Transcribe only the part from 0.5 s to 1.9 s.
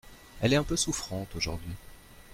est un peu souffrante aujourd’hui…